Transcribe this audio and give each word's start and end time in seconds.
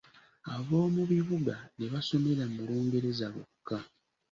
Ab'omu 0.55 1.01
bibuga 1.11 1.55
ne 1.77 1.85
basomera 1.93 2.43
mu 2.53 2.59
Lungereza 2.67 3.25
lwokka. 3.33 3.77